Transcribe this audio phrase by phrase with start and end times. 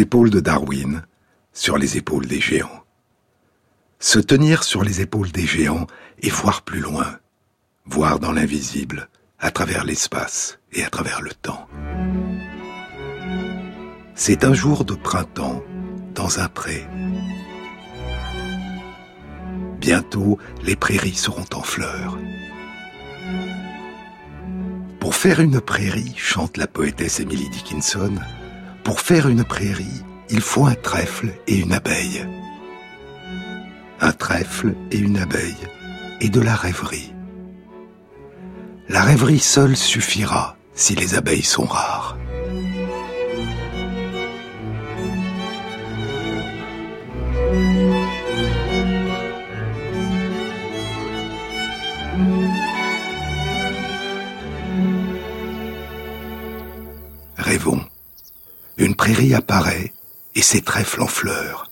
[0.00, 1.02] épaules de Darwin,
[1.52, 2.84] sur les épaules des géants.
[3.98, 5.86] Se tenir sur les épaules des géants
[6.20, 7.18] et voir plus loin,
[7.86, 11.68] voir dans l'invisible, à travers l'espace et à travers le temps.
[14.14, 15.62] C'est un jour de printemps
[16.14, 16.86] dans un pré.
[19.78, 22.18] Bientôt, les prairies seront en fleurs.
[25.00, 28.14] Pour faire une prairie, chante la poétesse Emily Dickinson,
[28.86, 32.24] pour faire une prairie, il faut un trèfle et une abeille.
[34.00, 35.56] Un trèfle et une abeille,
[36.20, 37.12] et de la rêverie.
[38.88, 42.16] La rêverie seule suffira si les abeilles sont rares.
[57.36, 57.84] Rêvons.
[58.78, 59.92] Une prairie apparaît
[60.34, 61.70] et ses trèfles en fleurs.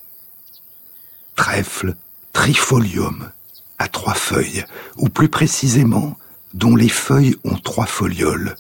[1.37, 1.97] Trèfle
[2.33, 3.31] trifolium
[3.79, 4.65] à trois feuilles,
[4.97, 6.17] ou plus précisément,
[6.55, 8.55] dont les feuilles ont trois folioles,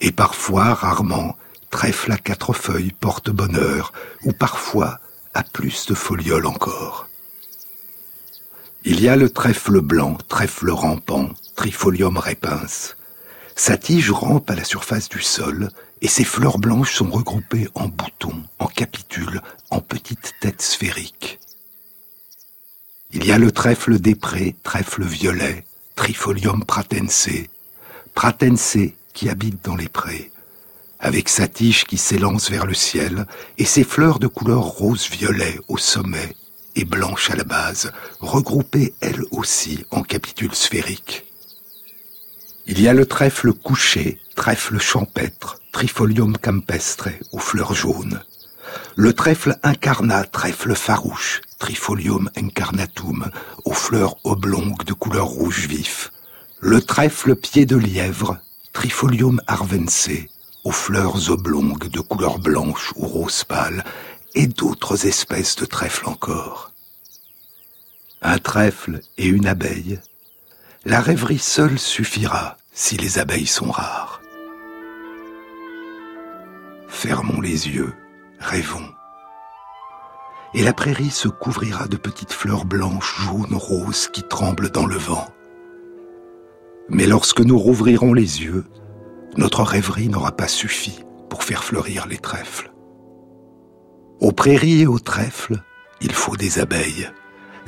[0.00, 1.36] et parfois, rarement,
[1.70, 3.92] trèfle à quatre feuilles porte bonheur,
[4.24, 5.00] ou parfois
[5.34, 7.08] à plus de folioles encore.
[8.84, 12.96] Il y a le trèfle blanc, trèfle rampant, Trifolium repens.
[13.56, 15.70] Sa tige rampe à la surface du sol
[16.04, 21.40] et ses fleurs blanches sont regroupées en boutons, en capitules, en petites têtes sphériques.
[23.10, 25.64] Il y a le trèfle des prés, trèfle violet,
[25.96, 27.30] Trifolium pratense,
[28.14, 28.76] pratense
[29.14, 30.30] qui habite dans les prés,
[31.00, 35.78] avec sa tige qui s'élance vers le ciel et ses fleurs de couleur rose-violet au
[35.78, 36.36] sommet
[36.76, 41.24] et blanche à la base, regroupées elles aussi en capitules sphériques.
[42.66, 48.22] Il y a le trèfle couché, trèfle champêtre, Trifolium campestre aux fleurs jaunes.
[48.94, 53.28] Le trèfle incarnat, trèfle farouche, Trifolium incarnatum
[53.64, 56.12] aux fleurs oblongues de couleur rouge vif.
[56.60, 58.38] Le trèfle pied de lièvre,
[58.72, 60.10] Trifolium arvense
[60.62, 63.82] aux fleurs oblongues de couleur blanche ou rose pâle,
[64.36, 66.70] et d'autres espèces de trèfles encore.
[68.22, 69.98] Un trèfle et une abeille,
[70.84, 74.20] la rêverie seule suffira si les abeilles sont rares.
[76.96, 77.92] Fermons les yeux,
[78.38, 78.88] rêvons.
[80.54, 84.96] Et la prairie se couvrira de petites fleurs blanches, jaunes, roses qui tremblent dans le
[84.96, 85.26] vent.
[86.88, 88.64] Mais lorsque nous rouvrirons les yeux,
[89.36, 92.72] notre rêverie n'aura pas suffi pour faire fleurir les trèfles.
[94.20, 95.56] Aux prairies et aux trèfles,
[96.00, 97.10] il faut des abeilles.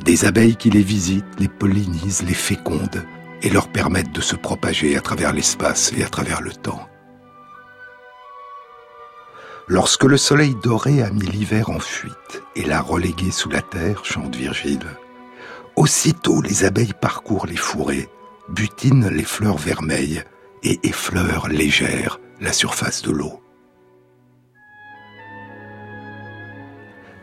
[0.02, 3.04] Des abeilles qui les visitent, les pollinisent, les fécondent
[3.42, 6.88] et leur permettent de se propager à travers l'espace et à travers le temps.
[9.68, 14.04] Lorsque le soleil doré a mis l'hiver en fuite et l'a relégué sous la terre,
[14.04, 14.86] chante Virgile,
[15.74, 18.08] aussitôt les abeilles parcourent les fourrés,
[18.48, 20.22] butinent les fleurs vermeilles
[20.62, 23.42] et effleurent légère la surface de l'eau.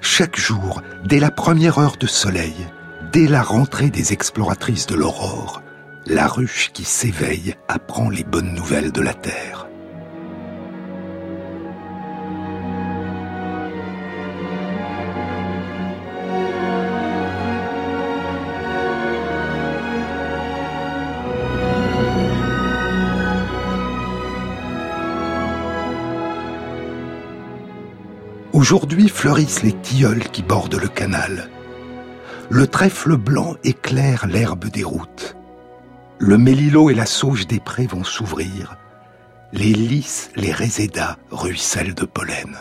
[0.01, 2.67] Chaque jour, dès la première heure de soleil,
[3.13, 5.61] dès la rentrée des exploratrices de l'aurore,
[6.05, 9.62] la ruche qui s'éveille apprend les bonnes nouvelles de la terre.
[28.63, 31.49] Aujourd'hui fleurissent les tilleuls qui bordent le canal.
[32.49, 35.35] Le trèfle blanc éclaire l'herbe des routes.
[36.17, 38.77] Le mélilo et la sauge des prés vont s'ouvrir.
[39.51, 42.55] Les lys, les résédas ruissellent de pollen.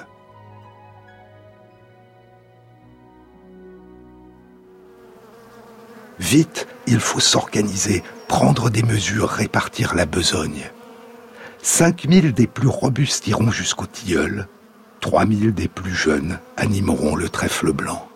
[6.19, 10.69] Vite, il faut s'organiser, prendre des mesures, répartir la besogne.
[11.62, 14.49] Cinq mille des plus robustes iront jusqu'au tilleul.
[15.02, 18.08] Trois mille des plus jeunes animeront le trèfle blanc.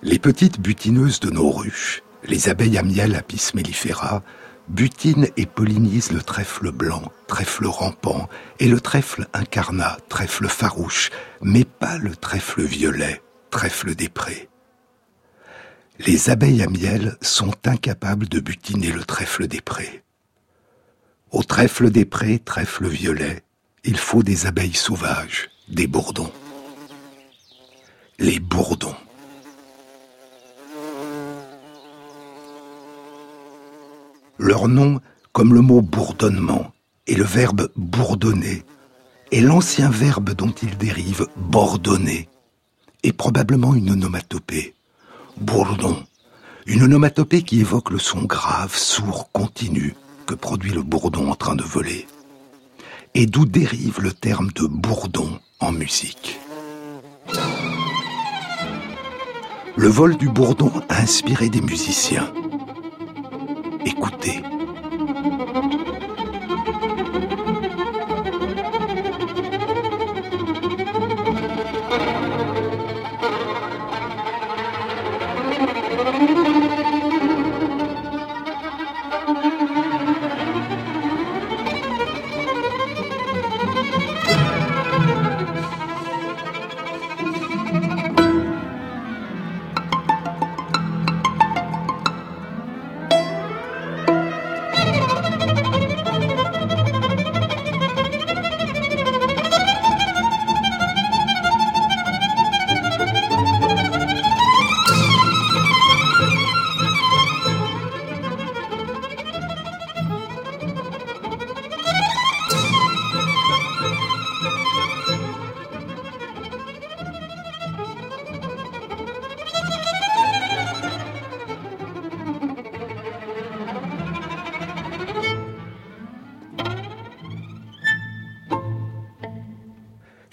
[0.00, 4.22] Les petites butineuses de nos ruches, les abeilles à miel Apis mellifera,
[4.68, 8.28] butinent et pollinisent le trèfle blanc, trèfle rampant,
[8.60, 11.10] et le trèfle incarnat, trèfle farouche,
[11.42, 13.20] mais pas le trèfle violet,
[13.50, 14.48] trèfle des prés.
[15.98, 20.04] Les abeilles à miel sont incapables de butiner le trèfle des prés.
[21.32, 23.42] Au trèfle des prés, trèfle violet,
[23.88, 26.30] il faut des abeilles sauvages, des bourdons.
[28.18, 28.94] Les bourdons.
[34.36, 35.00] Leur nom,
[35.32, 36.70] comme le mot bourdonnement
[37.06, 38.62] et le verbe bourdonner,
[39.32, 42.28] est l'ancien verbe dont il dérive bordonner,
[43.04, 44.74] et probablement une onomatopée.
[45.40, 46.04] Bourdon,
[46.66, 49.94] une onomatopée qui évoque le son grave, sourd, continu
[50.26, 52.06] que produit le bourdon en train de voler,
[53.14, 56.38] et d'où dérive le terme de bourdon en musique.
[59.76, 62.32] Le vol du bourdon a inspiré des musiciens.
[63.84, 64.42] Écoutez.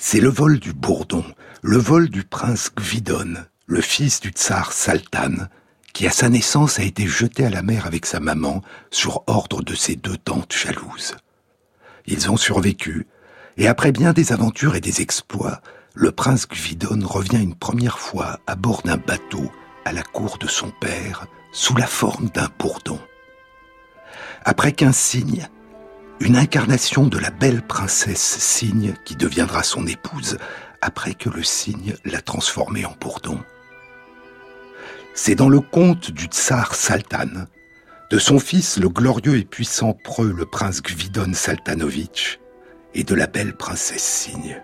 [0.07, 1.25] C'est le vol du Bourdon,
[1.63, 5.47] le vol du prince Gvidon, le fils du tsar Saltan,
[5.93, 8.61] qui à sa naissance a été jeté à la mer avec sa maman
[8.91, 11.15] sur ordre de ses deux tantes jalouses.
[12.05, 13.07] Ils ont survécu,
[13.57, 15.59] et après bien des aventures et des exploits,
[15.95, 19.51] le prince Gvidon revient une première fois à bord d'un bateau
[19.85, 22.99] à la cour de son père sous la forme d'un bourdon.
[24.43, 25.49] Après qu'un cygne,
[26.19, 30.37] une incarnation de la belle princesse cygne qui deviendra son épouse
[30.81, 33.39] après que le cygne l'a transformée en bourdon.
[35.13, 37.47] C'est dans le conte du tsar Saltan,
[38.11, 42.39] de son fils le glorieux et puissant preux le prince Gvidon Saltanovitch
[42.93, 44.61] et de la belle princesse cygne.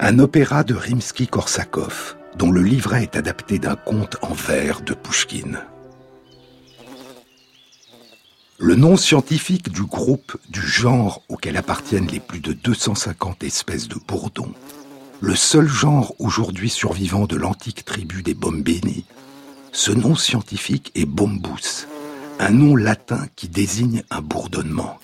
[0.00, 5.60] Un opéra de Rimsky-Korsakov dont le livret est adapté d'un conte en vers de Pouchkine.
[8.60, 13.94] Le nom scientifique du groupe, du genre auquel appartiennent les plus de 250 espèces de
[14.04, 14.52] bourdons,
[15.20, 19.04] le seul genre aujourd'hui survivant de l'antique tribu des Bombini,
[19.70, 21.86] ce nom scientifique est Bombus,
[22.40, 24.98] un nom latin qui désigne un bourdonnement.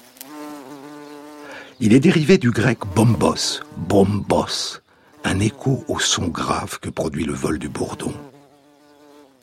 [1.79, 4.81] Il est dérivé du grec bombos, bombos,
[5.23, 8.15] un écho au son grave que produit le vol du bourdon.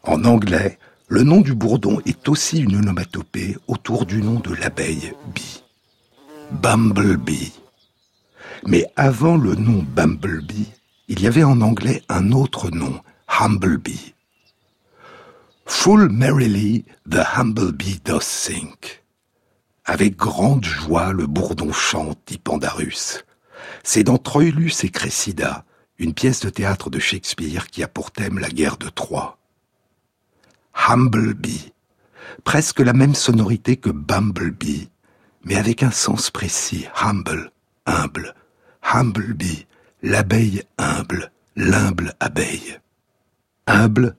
[0.03, 0.79] En anglais,
[1.11, 5.61] le nom du bourdon est aussi une onomatopée autour du nom de l'abeille bee.
[6.51, 7.51] Bumblebee.
[8.65, 10.71] Mais avant le nom Bumblebee,
[11.09, 14.13] il y avait en anglais un autre nom, Humblebee.
[15.65, 19.03] Full merrily the humblebee does sink.
[19.83, 23.25] Avec grande joie le bourdon chante, dit Pandarus.
[23.83, 25.65] C'est dans Troilus et Cressida,
[25.97, 29.40] une pièce de théâtre de Shakespeare qui a pour thème la guerre de Troie.
[30.73, 31.73] Humblebee,
[32.43, 34.89] presque la même sonorité que Bumblebee,
[35.43, 37.51] mais avec un sens précis, humble,
[37.85, 38.35] humble,
[38.81, 39.67] Humblebee,
[40.01, 42.79] l'abeille humble, l'humble abeille.
[43.67, 44.15] Humble,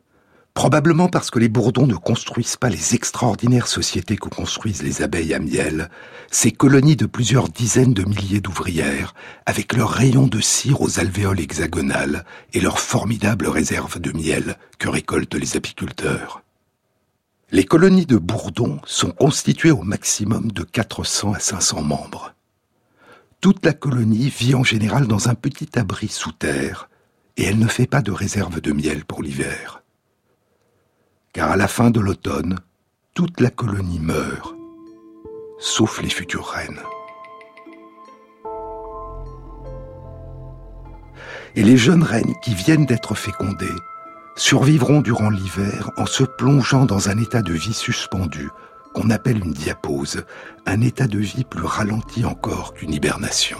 [0.54, 5.34] probablement parce que les bourdons ne construisent pas les extraordinaires sociétés que construisent les abeilles
[5.34, 5.90] à miel,
[6.30, 9.14] ces colonies de plusieurs dizaines de milliers d'ouvrières,
[9.46, 14.88] avec leurs rayons de cire aux alvéoles hexagonales et leurs formidables réserves de miel que
[14.88, 16.42] récoltent les apiculteurs.
[17.50, 22.34] Les colonies de bourdons sont constituées au maximum de 400 à 500 membres.
[23.40, 26.88] Toute la colonie vit en général dans un petit abri sous terre,
[27.36, 29.81] et elle ne fait pas de réserve de miel pour l'hiver.
[31.32, 32.58] Car à la fin de l'automne,
[33.14, 34.54] toute la colonie meurt,
[35.58, 36.82] sauf les futures reines.
[41.54, 43.66] Et les jeunes reines qui viennent d'être fécondées
[44.36, 48.50] survivront durant l'hiver en se plongeant dans un état de vie suspendu
[48.94, 50.24] qu'on appelle une diapause,
[50.66, 53.58] un état de vie plus ralenti encore qu'une hibernation.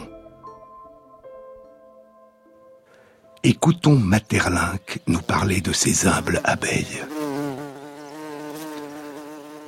[3.44, 7.02] Écoutons Materlinck nous parler de ces humbles abeilles.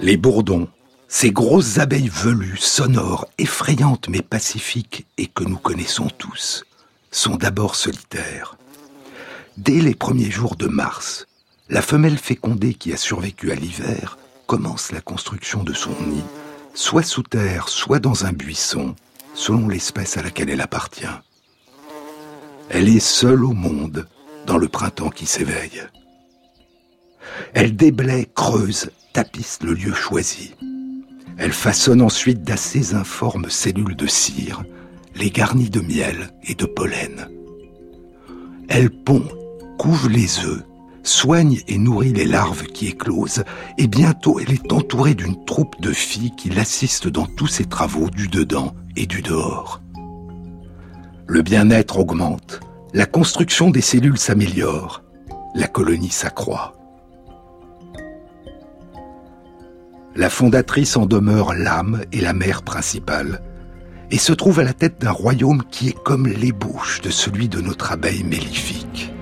[0.01, 0.69] Les bourdons,
[1.07, 6.65] ces grosses abeilles velues, sonores, effrayantes mais pacifiques et que nous connaissons tous,
[7.13, 8.57] sont d'abord solitaires.
[9.57, 11.27] Dès les premiers jours de mars,
[11.69, 16.25] la femelle fécondée qui a survécu à l'hiver commence la construction de son nid,
[16.75, 18.97] soit sous terre, soit dans un buisson,
[19.33, 21.07] selon l'espèce à laquelle elle appartient.
[22.69, 24.09] Elle est seule au monde
[24.47, 25.83] dans le printemps qui s'éveille.
[27.53, 30.54] Elle déblaye, creuse, tapisse le lieu choisi.
[31.38, 34.64] Elle façonne ensuite d'assez informes cellules de cire,
[35.14, 37.28] les garnit de miel et de pollen.
[38.68, 39.25] Elle pond,
[39.78, 40.64] couve les œufs,
[41.04, 43.44] soigne et nourrit les larves qui éclosent,
[43.78, 48.11] et bientôt elle est entourée d'une troupe de filles qui l'assistent dans tous ses travaux
[48.11, 49.80] du dedans et du dehors.
[51.28, 52.61] Le bien-être augmente,
[52.92, 55.02] la construction des cellules s'améliore,
[55.54, 56.75] la colonie s'accroît.
[60.16, 63.42] La fondatrice en demeure l'âme et la mère principale,
[64.12, 67.61] et se trouve à la tête d'un royaume qui est comme l'ébauche de celui de
[67.61, 69.12] notre abeille mellifique.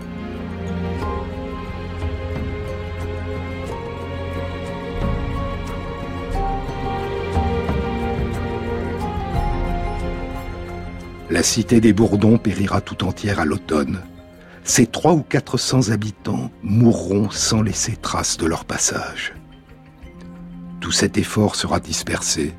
[11.30, 14.02] La cité des Bourdons périra tout entière à l'automne.
[14.64, 19.32] Ces trois ou quatre cents habitants mourront sans laisser trace de leur passage.
[20.83, 22.55] Tout cet effort sera dispersé,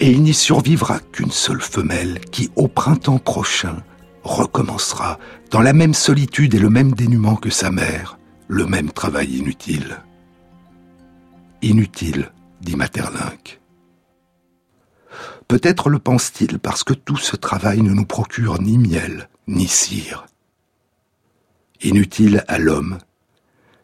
[0.00, 3.82] et il n'y survivra qu'une seule femelle qui, au printemps prochain,
[4.22, 5.18] recommencera,
[5.50, 10.02] dans la même solitude et le même dénuement que sa mère, le même travail inutile.
[11.62, 13.60] Inutile, dit Materlinck.
[15.48, 20.26] Peut-être le pense-t-il parce que tout ce travail ne nous procure ni miel, ni cire.
[21.80, 22.98] Inutile à l'homme,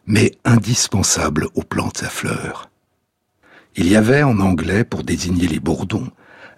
[0.05, 2.69] mais indispensable aux plantes à fleurs.
[3.77, 6.09] Il y avait en anglais, pour désigner les bourdons,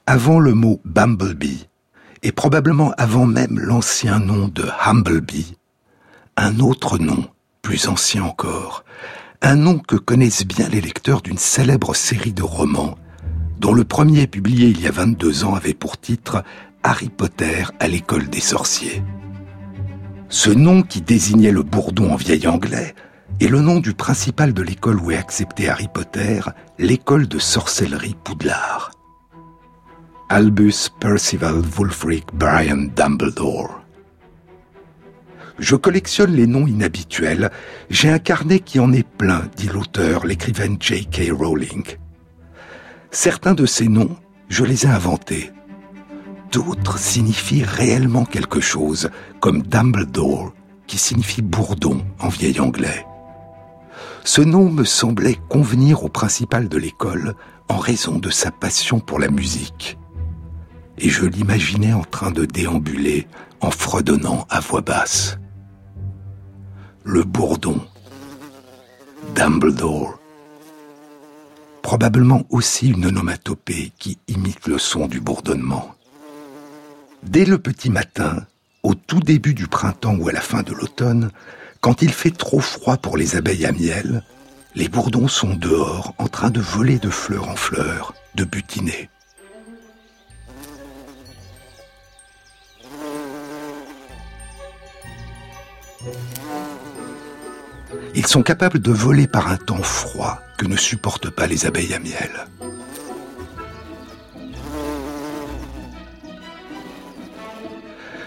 [0.06, 1.68] avant le mot bumblebee,
[2.22, 5.58] et probablement avant même l'ancien nom de humblebee,
[6.36, 7.26] un autre nom,
[7.64, 8.84] plus ancien encore,
[9.42, 12.98] un nom que connaissent bien les lecteurs d'une célèbre série de romans,
[13.60, 16.44] dont le premier publié il y a 22 ans avait pour titre
[16.84, 19.04] Harry Potter à l'école des sorciers.
[20.30, 22.94] Ce nom qui désignait le bourdon en vieil anglais
[23.40, 26.42] est le nom du principal de l'école où est accepté Harry Potter,
[26.80, 28.92] l'école de sorcellerie Poudlard.
[30.30, 33.82] Albus Percival Wulfric Brian Dumbledore.
[35.60, 37.50] Je collectionne les noms inhabituels.
[37.90, 41.32] J'ai un carnet qui en est plein, dit l'auteur, l'écrivaine J.K.
[41.32, 41.84] Rowling.
[43.12, 44.16] Certains de ces noms,
[44.50, 45.52] je les ai inventés.
[46.52, 50.54] D'autres signifient réellement quelque chose, comme Dumbledore,
[50.86, 53.07] qui signifie bourdon en vieil anglais.
[54.28, 57.34] Ce nom me semblait convenir au principal de l'école
[57.70, 59.98] en raison de sa passion pour la musique.
[60.98, 63.26] Et je l'imaginais en train de déambuler
[63.62, 65.38] en fredonnant à voix basse.
[67.06, 67.80] Le bourdon.
[69.34, 70.20] Dumbledore
[71.82, 75.96] probablement aussi une onomatopée qui imite le son du bourdonnement.
[77.24, 78.46] Dès le petit matin,
[78.84, 81.32] au tout début du printemps ou à la fin de l'automne,
[81.88, 84.22] quand il fait trop froid pour les abeilles à miel,
[84.76, 89.10] les bourdons sont dehors en train de voler de fleur en fleur, de butiner.
[98.16, 101.94] Ils sont capables de voler par un temps froid que ne supportent pas les abeilles
[101.94, 102.48] à miel.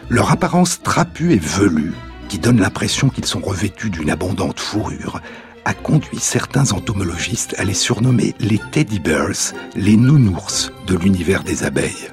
[0.08, 1.92] Leur apparence trapue et velue,
[2.30, 5.20] qui donne l'impression qu'ils sont revêtus d'une abondante fourrure,
[5.64, 11.64] a conduit certains entomologistes à les surnommer les teddy bears, les nounours de l'univers des
[11.64, 12.12] abeilles.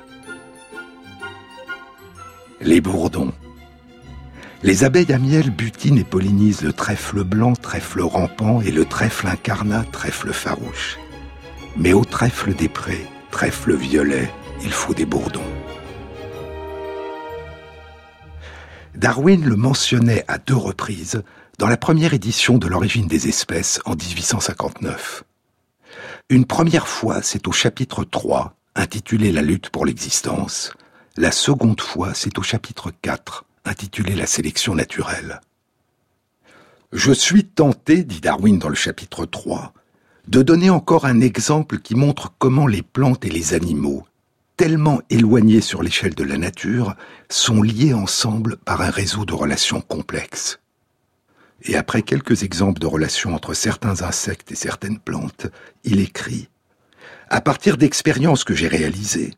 [2.62, 3.32] Les bourdons,
[4.64, 9.28] les abeilles à miel butinent et pollinisent le trèfle blanc, trèfle rampant, et le trèfle
[9.28, 10.98] incarnat, trèfle farouche.
[11.78, 14.32] Mais au trèfle des prés, trèfle violet,
[14.64, 15.42] il faut des bourdons.
[18.98, 21.22] Darwin le mentionnait à deux reprises
[21.60, 25.24] dans la première édition de l'origine des espèces en 1859.
[26.30, 30.74] Une première fois, c'est au chapitre 3, intitulé La lutte pour l'existence.
[31.16, 35.42] La seconde fois, c'est au chapitre 4, intitulé La sélection naturelle.
[36.92, 39.74] Je suis tenté, dit Darwin dans le chapitre 3,
[40.28, 44.08] de donner encore un exemple qui montre comment les plantes et les animaux,
[44.58, 46.96] tellement éloignés sur l'échelle de la nature,
[47.30, 50.60] sont liés ensemble par un réseau de relations complexes.
[51.64, 55.48] Et après quelques exemples de relations entre certains insectes et certaines plantes,
[55.84, 56.50] il écrit
[57.30, 59.34] À partir d'expériences que j'ai réalisées,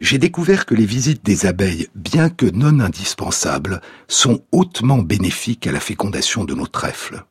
[0.00, 5.72] j'ai découvert que les visites des abeilles, bien que non indispensables, sont hautement bénéfiques à
[5.72, 7.24] la fécondation de nos trèfles.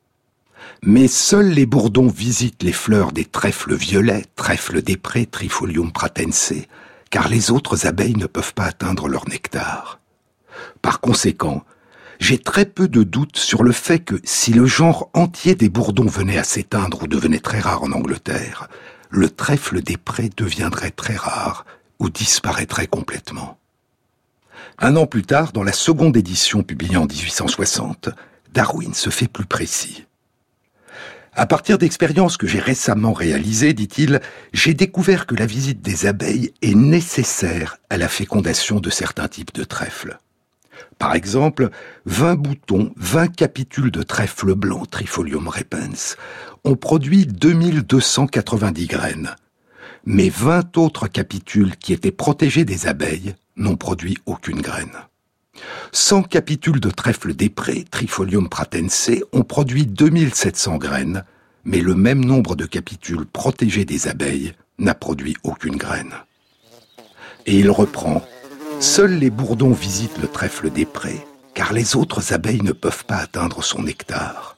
[0.83, 6.53] Mais seuls les bourdons visitent les fleurs des trèfles violets, trèfles des prés, Trifolium pratense,
[7.09, 9.99] car les autres abeilles ne peuvent pas atteindre leur nectar.
[10.81, 11.63] Par conséquent,
[12.19, 16.07] j'ai très peu de doutes sur le fait que si le genre entier des bourdons
[16.07, 18.67] venait à s'éteindre ou devenait très rare en Angleterre,
[19.09, 21.65] le trèfle des prés deviendrait très rare
[21.99, 23.59] ou disparaîtrait complètement.
[24.79, 28.09] Un an plus tard, dans la seconde édition publiée en 1860,
[28.53, 30.06] Darwin se fait plus précis.
[31.39, 34.21] À partir d'expériences que j'ai récemment réalisées, dit-il,
[34.53, 39.53] j'ai découvert que la visite des abeilles est nécessaire à la fécondation de certains types
[39.53, 40.17] de trèfles.
[40.97, 41.69] Par exemple,
[42.07, 46.15] 20 boutons, 20 capitules de trèfle blanc Trifolium repens
[46.63, 49.35] ont produit 2290 graines.
[50.07, 54.97] Mais 20 autres capitules qui étaient protégés des abeilles n'ont produit aucune graine.
[55.91, 61.23] 100 capitules de trèfle des prés, Trifolium pratense, ont produit 2700 graines,
[61.65, 66.13] mais le même nombre de capitules protégés des abeilles n'a produit aucune graine.
[67.45, 68.23] Et il reprend
[68.79, 73.17] Seuls les bourdons visitent le trèfle des prés, car les autres abeilles ne peuvent pas
[73.17, 74.55] atteindre son nectar.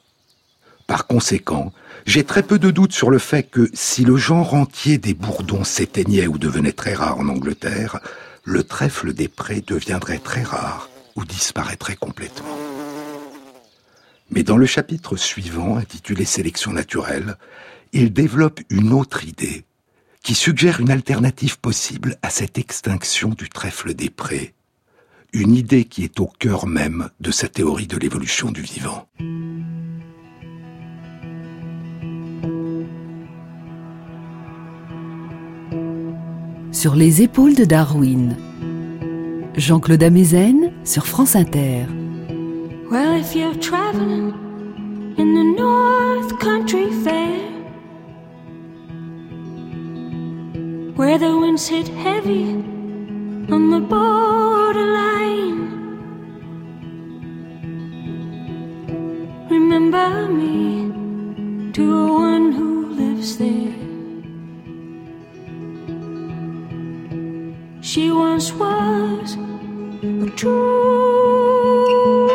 [0.86, 1.72] Par conséquent,
[2.04, 5.64] j'ai très peu de doute sur le fait que si le genre entier des bourdons
[5.64, 8.00] s'éteignait ou devenait très rare en Angleterre,
[8.44, 12.56] le trèfle des prés deviendrait très rare ou disparaîtrait complètement.
[14.30, 17.36] Mais dans le chapitre suivant, intitulé Sélection naturelle,
[17.92, 19.64] il développe une autre idée
[20.22, 24.54] qui suggère une alternative possible à cette extinction du trèfle des prés,
[25.32, 29.08] une idée qui est au cœur même de sa théorie de l'évolution du vivant.
[36.72, 38.36] Sur les épaules de Darwin,
[39.56, 41.86] Jean-Claude Amezen sur France Inter.
[42.90, 44.34] Well, if you're traveling
[45.16, 47.50] in the North Country Fair,
[50.96, 52.50] where the winds hit heavy
[53.52, 55.70] on the borderline.
[59.48, 63.74] Remember me to one who lives there.
[67.82, 69.36] She once was
[70.02, 71.84] a true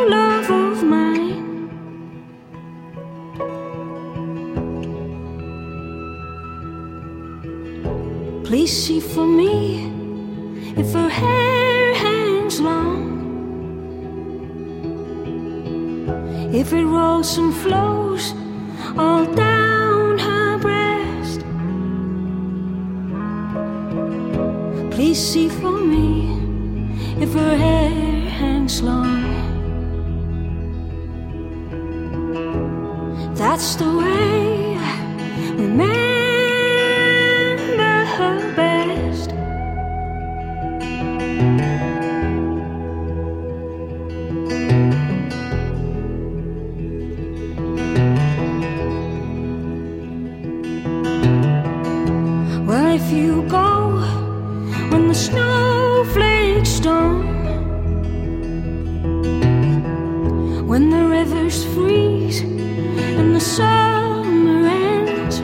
[0.08, 1.67] love of mine.
[8.43, 9.91] Please see for me
[10.78, 13.01] if her hair hangs long,
[16.54, 18.36] if it rolls and flows
[18.95, 21.39] all down her breast.
[24.91, 26.34] Please see for me
[27.17, 29.23] if her hair hangs long.
[33.36, 34.99] That's the way I
[35.58, 36.75] remember
[38.17, 39.32] her best.
[52.67, 54.24] Well, if you go
[54.95, 57.27] when the snowflakes don't,
[60.65, 65.41] when the rivers freeze and the summer ends,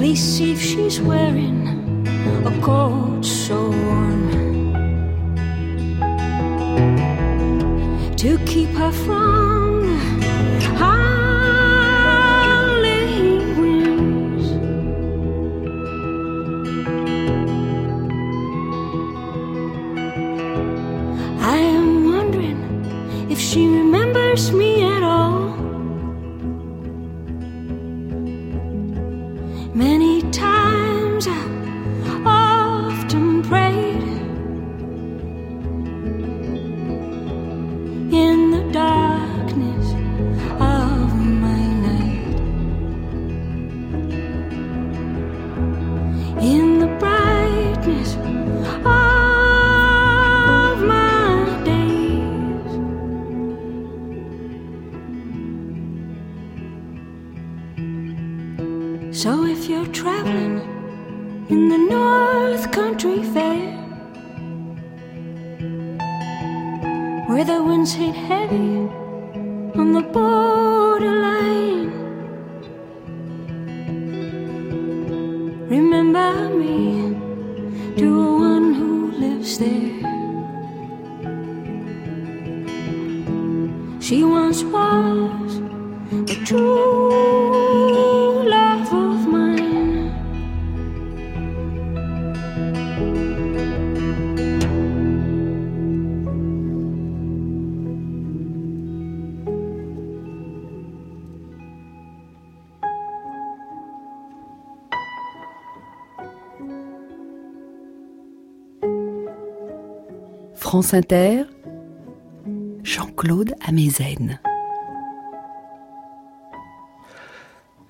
[0.00, 1.68] please see if she's wearing
[2.46, 4.22] a coat so warm.
[8.16, 9.65] To keep her from
[110.76, 111.46] France Inter,
[112.82, 114.40] Jean-Claude Amezen.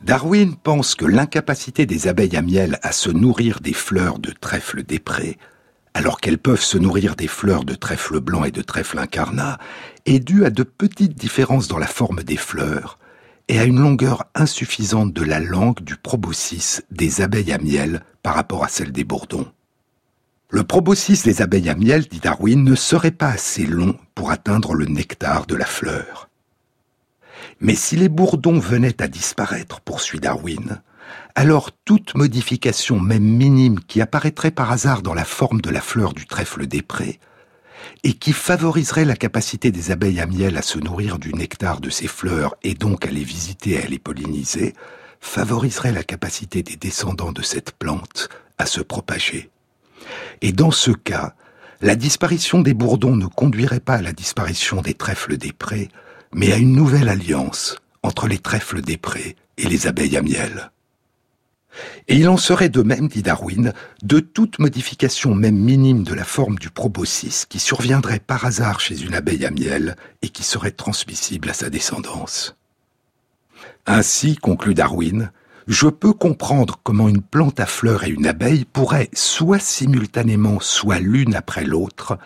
[0.07, 4.85] Darwin pense que l'incapacité des abeilles à miel à se nourrir des fleurs de trèfle
[4.85, 5.37] des prés,
[5.95, 9.59] alors qu'elles peuvent se nourrir des fleurs de trèfle blanc et de trèfle incarnat,
[10.05, 13.01] est due à de petites différences dans la forme des fleurs
[13.49, 18.37] et à une longueur insuffisante de la langue du proboscis des abeilles à miel par
[18.37, 19.51] rapport à celle des bourdons.
[20.51, 24.75] Le proboscis des abeilles à miel, dit Darwin, ne serait pas assez long pour atteindre
[24.75, 26.25] le nectar de la fleur.
[27.61, 30.83] Mais si les bourdons venaient à disparaître, poursuit Darwin,
[31.35, 36.12] alors toute modification, même minime, qui apparaîtrait par hasard dans la forme de la fleur
[36.12, 37.19] du trèfle des prés,
[38.05, 41.90] et qui favoriserait la capacité des abeilles à miel à se nourrir du nectar de
[41.90, 44.75] ces fleurs et donc à les visiter et à les polliniser,
[45.21, 49.51] favoriserait la capacité des descendants de cette plante à se propager.
[50.42, 51.35] Et dans ce cas,
[51.81, 55.88] la disparition des bourdons ne conduirait pas à la disparition des trèfles des prés,
[56.34, 60.70] mais à une nouvelle alliance entre les trèfles des prés et les abeilles à miel.
[62.08, 66.24] Et il en serait de même, dit Darwin, de toute modification même minime de la
[66.24, 70.70] forme du proboscis qui surviendrait par hasard chez une abeille à miel et qui serait
[70.70, 72.56] transmissible à sa descendance.
[73.86, 75.30] Ainsi, conclut Darwin,
[75.66, 81.00] je peux comprendre comment une plante à fleurs et une abeille pourraient, soit simultanément, soit
[81.00, 82.18] l'une après l'autre,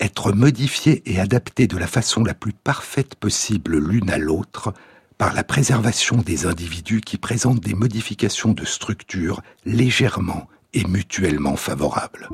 [0.00, 4.72] être modifiées et adaptées de la façon la plus parfaite possible l'une à l'autre,
[5.18, 12.28] par la préservation des individus qui présentent des modifications de structure légèrement et mutuellement favorables.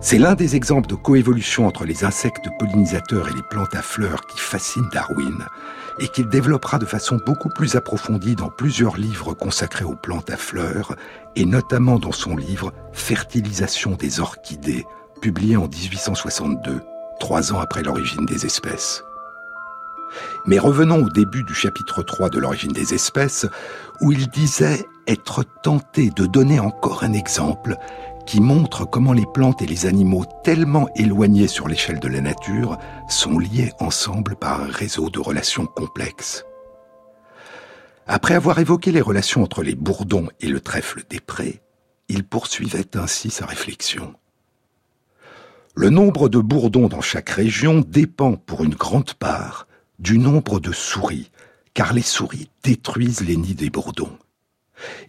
[0.00, 4.26] C'est l'un des exemples de coévolution entre les insectes pollinisateurs et les plantes à fleurs
[4.26, 5.46] qui fascine Darwin
[5.98, 10.36] et qu'il développera de façon beaucoup plus approfondie dans plusieurs livres consacrés aux plantes à
[10.36, 10.96] fleurs
[11.36, 14.86] et notamment dans son livre Fertilisation des orchidées,
[15.20, 16.80] publié en 1862
[17.22, 19.04] trois ans après l'origine des espèces.
[20.44, 23.46] Mais revenons au début du chapitre 3 de l'origine des espèces,
[24.00, 27.76] où il disait être tenté de donner encore un exemple
[28.26, 32.78] qui montre comment les plantes et les animaux tellement éloignés sur l'échelle de la nature
[33.08, 36.44] sont liés ensemble par un réseau de relations complexes.
[38.06, 41.60] Après avoir évoqué les relations entre les bourdons et le trèfle des prés,
[42.08, 44.14] il poursuivait ainsi sa réflexion.
[45.74, 49.66] Le nombre de bourdons dans chaque région dépend pour une grande part
[49.98, 51.30] du nombre de souris,
[51.74, 54.18] car les souris détruisent les nids des bourdons.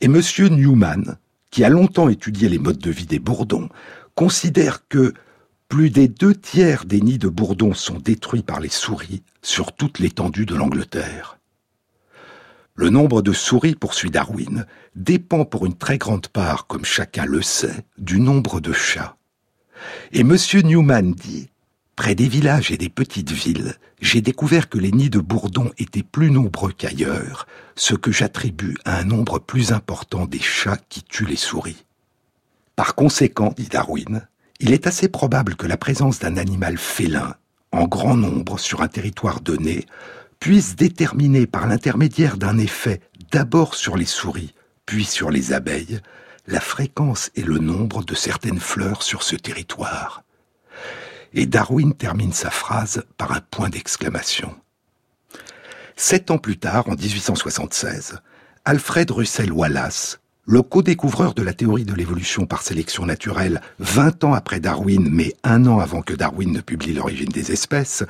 [0.01, 0.21] Et M.
[0.51, 1.17] Newman,
[1.53, 3.69] qui a longtemps étudié les modes de vie des bourdons,
[4.15, 5.13] considère que
[5.69, 9.99] plus des deux tiers des nids de bourdons sont détruits par les souris sur toute
[9.99, 11.37] l'étendue de l'Angleterre.
[12.73, 17.43] Le nombre de souris, poursuit Darwin, dépend pour une très grande part, comme chacun le
[17.43, 19.15] sait, du nombre de chats.
[20.11, 20.35] Et M.
[20.63, 21.51] Newman dit
[21.95, 26.03] Près des villages et des petites villes, j'ai découvert que les nids de bourdons étaient
[26.03, 31.27] plus nombreux qu'ailleurs, ce que j'attribue à un nombre plus important des chats qui tuent
[31.27, 31.85] les souris.
[32.75, 34.27] Par conséquent, dit Darwin,
[34.59, 37.35] il est assez probable que la présence d'un animal félin,
[37.71, 39.85] en grand nombre sur un territoire donné,
[40.39, 43.01] puisse déterminer par l'intermédiaire d'un effet
[43.31, 44.55] d'abord sur les souris,
[44.87, 46.01] puis sur les abeilles,
[46.47, 50.22] la fréquence et le nombre de certaines fleurs sur ce territoire.
[51.33, 54.55] Et Darwin termine sa phrase par un point d'exclamation.
[55.95, 58.19] Sept ans plus tard, en 1876,
[58.65, 64.33] Alfred Russel Wallace, le co-découvreur de la théorie de l'évolution par sélection naturelle, vingt ans
[64.33, 68.03] après Darwin, mais un an avant que Darwin ne publie l'origine des espèces,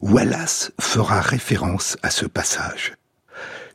[0.00, 2.94] Wallace fera référence à ce passage.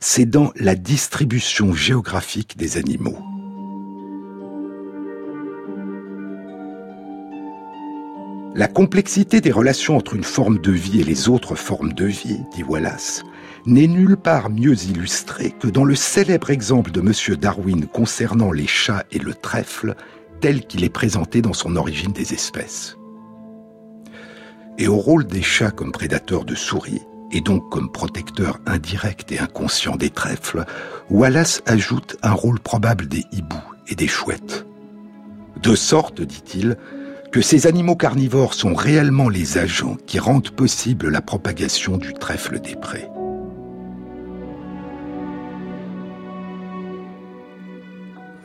[0.00, 3.18] C'est dans la distribution géographique des animaux.
[8.54, 12.40] La complexité des relations entre une forme de vie et les autres formes de vie,
[12.54, 13.22] dit Wallace,
[13.64, 17.36] n'est nulle part mieux illustrée que dans le célèbre exemple de M.
[17.36, 19.94] Darwin concernant les chats et le trèfle,
[20.42, 22.98] tel qu'il est présenté dans son origine des espèces.
[24.76, 29.38] Et au rôle des chats comme prédateurs de souris, et donc comme protecteurs indirects et
[29.38, 30.66] inconscients des trèfles,
[31.08, 33.56] Wallace ajoute un rôle probable des hiboux
[33.88, 34.66] et des chouettes.
[35.62, 36.76] De sorte, dit-il,
[37.32, 42.60] que ces animaux carnivores sont réellement les agents qui rendent possible la propagation du trèfle
[42.60, 43.08] des prés.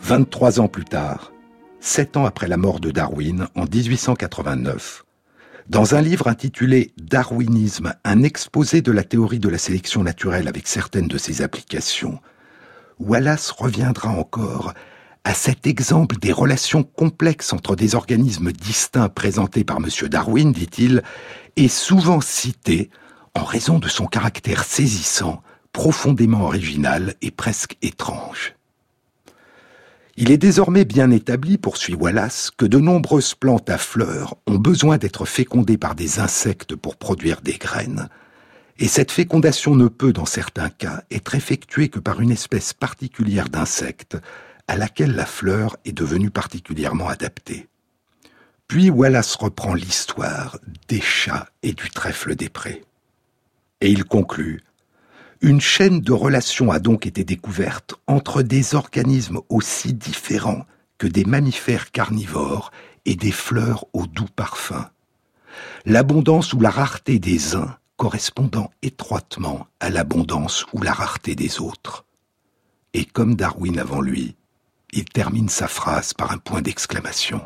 [0.02, 1.34] Vingt-trois ans plus tard,
[1.82, 5.04] sept ans après la mort de Darwin, en 1889,
[5.68, 10.66] dans un livre intitulé Darwinisme, un exposé de la théorie de la sélection naturelle avec
[10.66, 12.20] certaines de ses applications,
[13.00, 14.74] Wallace reviendra encore
[15.28, 20.08] à cet exemple des relations complexes entre des organismes distincts présentés par M.
[20.08, 21.04] Darwin, dit-il,
[21.58, 22.90] est souvent cité
[23.36, 28.56] en raison de son caractère saisissant, profondément original et presque étrange.
[30.16, 34.98] Il est désormais bien établi, poursuit Wallace, que de nombreuses plantes à fleurs ont besoin
[34.98, 38.08] d'être fécondées par des insectes pour produire des graines,
[38.80, 43.50] et cette fécondation ne peut, dans certains cas, être effectuée que par une espèce particulière
[43.50, 44.18] d'insectes
[44.68, 47.68] à laquelle la fleur est devenue particulièrement adaptée.
[48.68, 52.84] Puis Wallace reprend l'histoire des chats et du trèfle des prés.
[53.80, 54.62] Et il conclut
[55.42, 60.66] Une chaîne de relations a donc été découverte entre des organismes aussi différents
[60.98, 62.72] que des mammifères carnivores
[63.06, 64.90] et des fleurs au doux parfum.
[65.86, 72.06] L'abondance ou la rareté des uns correspondant étroitement à l'abondance ou la rareté des autres.
[72.94, 74.36] Et comme Darwin avant lui,
[74.94, 77.42] il termine sa phrase par un point d'exclamation.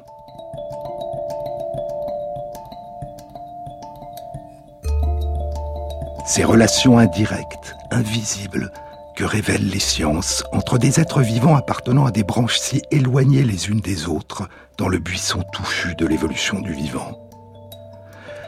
[6.27, 8.71] Ces relations indirectes, invisibles,
[9.15, 13.69] que révèlent les sciences entre des êtres vivants appartenant à des branches si éloignées les
[13.69, 17.27] unes des autres dans le buisson touffu de l'évolution du vivant.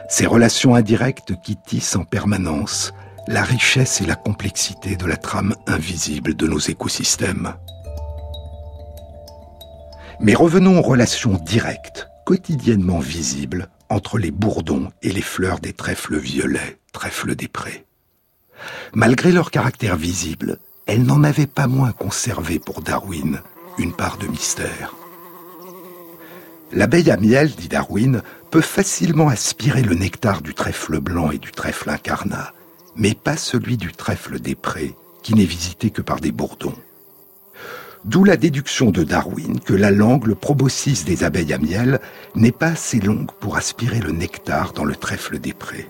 [0.08, 2.94] Ces relations indirectes qui tissent en permanence
[3.26, 7.54] la richesse et la complexité de la trame invisible de nos écosystèmes.
[10.20, 16.18] Mais revenons aux relations directes, quotidiennement visibles, entre les bourdons et les fleurs des trèfles
[16.18, 17.84] violets, trèfles des prés.
[18.94, 23.40] Malgré leur caractère visible, elles n'en avaient pas moins conservé pour Darwin
[23.78, 24.94] une part de mystère.
[26.72, 31.50] L'abeille à miel, dit Darwin, peut facilement aspirer le nectar du trèfle blanc et du
[31.50, 32.52] trèfle incarnat,
[32.96, 36.74] mais pas celui du trèfle des prés, qui n'est visité que par des bourdons.
[38.04, 42.00] D'où la déduction de Darwin que la langue, le proboscis des abeilles à miel,
[42.34, 45.88] n'est pas assez longue pour aspirer le nectar dans le trèfle des prés.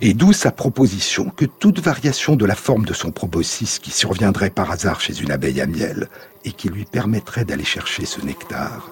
[0.00, 4.50] Et d'où sa proposition que toute variation de la forme de son proboscis qui surviendrait
[4.50, 6.08] par hasard chez une abeille à miel
[6.44, 8.90] et qui lui permettrait d'aller chercher ce nectar,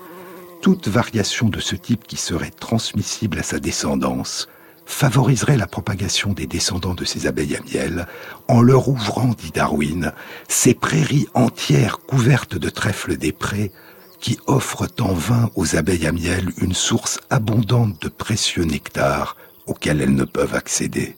[0.60, 4.48] toute variation de ce type qui serait transmissible à sa descendance,
[4.84, 8.06] favoriserait la propagation des descendants de ces abeilles à miel
[8.48, 10.12] en leur ouvrant, dit Darwin,
[10.48, 13.72] ces prairies entières couvertes de trèfles des prés
[14.20, 20.00] qui offrent en vain aux abeilles à miel une source abondante de précieux nectar auquel
[20.00, 21.16] elles ne peuvent accéder.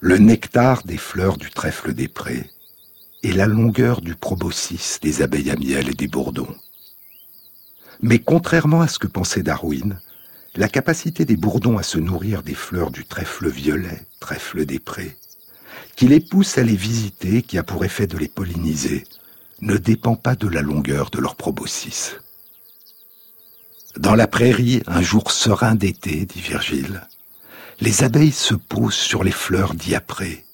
[0.00, 2.50] Le nectar des fleurs du trèfle des prés
[3.22, 6.54] et la longueur du proboscis des abeilles à miel et des bourdons.
[8.02, 9.98] Mais contrairement à ce que pensait Darwin,
[10.56, 15.16] la capacité des bourdons à se nourrir des fleurs du trèfle violet, trèfle des prés,
[15.96, 19.04] qui les pousse à les visiter, qui a pour effet de les polliniser,
[19.60, 22.16] ne dépend pas de la longueur de leur proboscis.
[23.96, 27.06] Dans la prairie, un jour serein d'été, dit Virgile,
[27.80, 30.44] les abeilles se posent sur les fleurs diaprées,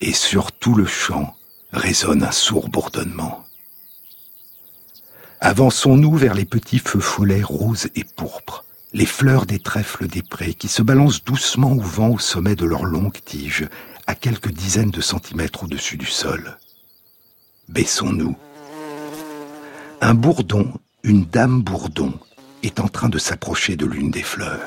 [0.00, 1.36] et sur tout le champ
[1.72, 3.44] résonne un sourd bourdonnement.
[5.40, 10.54] Avançons-nous vers les petits feux follets roses et pourpres, les fleurs des trèfles des prés
[10.54, 13.68] qui se balancent doucement au vent au sommet de leurs longues tiges,
[14.06, 16.58] à quelques dizaines de centimètres au-dessus du sol.
[17.68, 18.36] Baissons-nous.
[20.00, 20.72] Un bourdon,
[21.02, 22.14] une dame bourdon,
[22.62, 24.60] est en train de s'approcher de l'une des fleurs.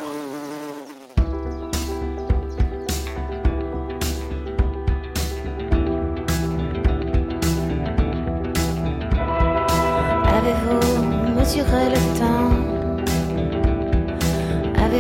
[10.28, 12.31] Avez-vous mesuré le temps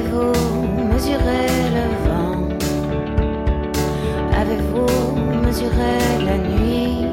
[0.01, 0.33] Avez-vous
[0.91, 1.45] mesuré
[1.77, 2.49] le vent?
[4.35, 5.93] Avez-vous mesuré
[6.25, 7.05] la nuit,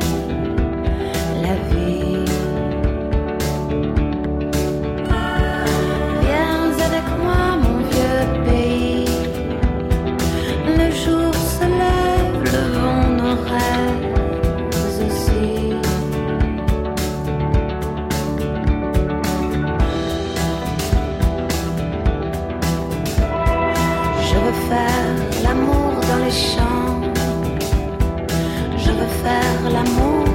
[29.69, 30.28] l'amour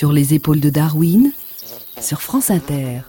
[0.00, 1.30] Sur les épaules de Darwin,
[2.00, 3.02] sur France Inter.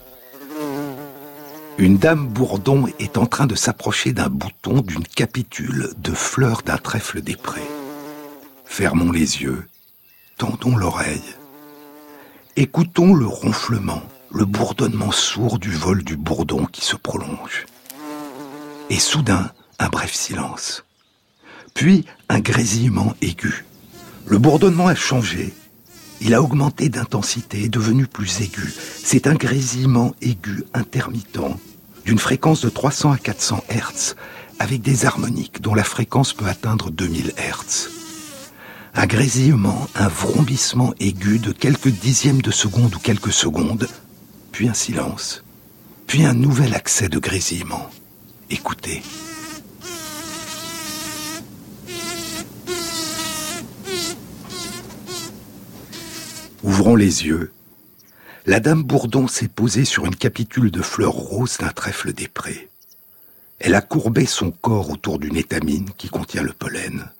[1.77, 6.75] Une dame bourdon est en train de s'approcher d'un bouton d'une capitule de fleurs d'un
[6.75, 7.69] trèfle des prés.
[8.65, 9.69] Fermons les yeux,
[10.37, 11.23] tendons l'oreille.
[12.57, 17.67] Écoutons le ronflement, le bourdonnement sourd du vol du bourdon qui se prolonge.
[18.89, 19.49] Et soudain,
[19.79, 20.83] un bref silence.
[21.73, 23.63] Puis un grésillement aigu.
[24.25, 25.53] Le bourdonnement a changé.
[26.23, 28.71] Il a augmenté d'intensité, est devenu plus aigu.
[29.03, 31.57] C'est un grésillement aigu intermittent,
[32.05, 34.15] d'une fréquence de 300 à 400 Hertz,
[34.59, 37.89] avec des harmoniques dont la fréquence peut atteindre 2000 Hertz.
[38.93, 43.87] Un grésillement, un vrombissement aigu de quelques dixièmes de seconde ou quelques secondes,
[44.51, 45.43] puis un silence,
[46.05, 47.89] puis un nouvel accès de grésillement.
[48.51, 49.01] Écoutez.
[56.71, 57.51] Ouvrons les yeux.
[58.45, 62.69] La dame Bourdon s'est posée sur une capitule de fleurs roses d'un trèfle des prés.
[63.59, 67.11] Elle a courbé son corps autour d'une étamine qui contient le pollen.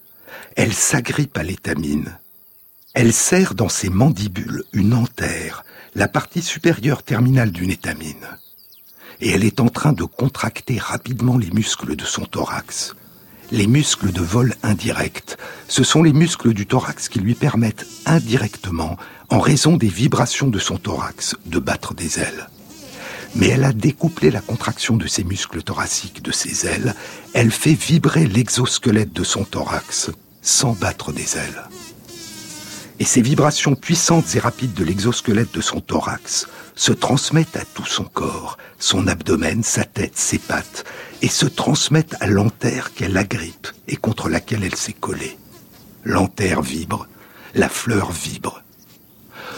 [0.55, 2.17] Elle s'agrippe à l'étamine.
[2.93, 8.27] Elle serre dans ses mandibules une antère, la partie supérieure terminale d'une étamine.
[9.19, 12.95] Et elle est en train de contracter rapidement les muscles de son thorax.
[13.51, 18.95] Les muscles de vol indirect, ce sont les muscles du thorax qui lui permettent indirectement,
[19.32, 22.49] en raison des vibrations de son thorax, de battre des ailes.
[23.36, 26.93] Mais elle a découplé la contraction de ses muscles thoraciques de ses ailes,
[27.34, 30.11] elle fait vibrer l'exosquelette de son thorax
[30.41, 31.63] sans battre des ailes.
[32.99, 37.86] Et ces vibrations puissantes et rapides de l'exosquelette de son thorax se transmettent à tout
[37.86, 40.84] son corps, son abdomen, sa tête, ses pattes,
[41.21, 45.38] et se transmettent à l'antère qu'elle agrippe et contre laquelle elle s'est collée.
[46.03, 47.07] L'antère vibre,
[47.55, 48.61] la fleur vibre.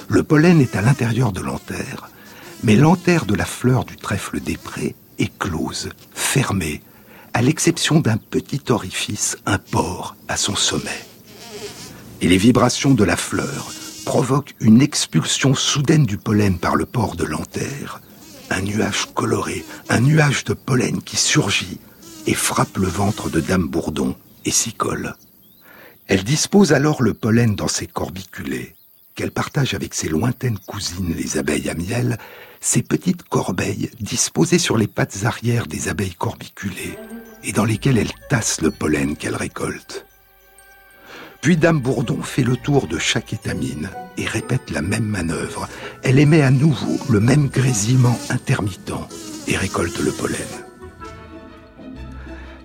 [0.09, 2.09] Le pollen est à l'intérieur de l'antère,
[2.63, 6.81] mais l'antère de la fleur du trèfle des prés est close, fermée,
[7.33, 11.05] à l'exception d'un petit orifice, un pore, à son sommet.
[12.21, 13.71] Et les vibrations de la fleur
[14.05, 18.01] provoquent une expulsion soudaine du pollen par le pore de l'antère,
[18.49, 21.79] un nuage coloré, un nuage de pollen qui surgit
[22.27, 25.15] et frappe le ventre de Dame Bourdon et s'y colle.
[26.07, 28.75] Elle dispose alors le pollen dans ses corbiculés,
[29.15, 32.17] qu'elle partage avec ses lointaines cousines les abeilles à miel,
[32.61, 36.97] ces petites corbeilles disposées sur les pattes arrière des abeilles corbiculées,
[37.43, 40.05] et dans lesquelles elle tasse le pollen qu'elle récolte.
[41.41, 45.67] Puis Dame Bourdon fait le tour de chaque étamine et répète la même manœuvre.
[46.01, 48.93] Elle émet à nouveau le même grésillement intermittent
[49.47, 50.39] et récolte le pollen.